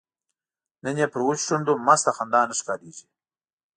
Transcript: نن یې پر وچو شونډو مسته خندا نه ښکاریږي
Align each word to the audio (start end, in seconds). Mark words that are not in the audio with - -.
نن 0.83 0.95
یې 1.01 1.07
پر 1.13 1.21
وچو 1.27 1.43
شونډو 1.47 1.73
مسته 1.87 2.09
خندا 2.17 2.41
نه 2.49 2.55
ښکاریږي 2.59 3.05